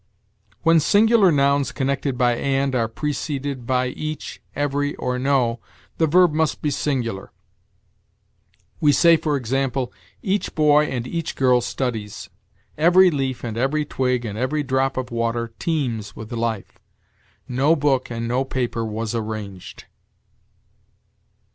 [0.63, 5.59] "When singular nouns connected by and are preceded by each, every, or no,
[5.99, 7.31] the verb must be singular."
[8.79, 9.93] We say, for example,
[10.23, 12.31] "Each boy and each girl studies."
[12.79, 16.79] "Every leaf, and every twig, and every drop of water teems with life."
[17.47, 19.85] "No book and no paper was arranged."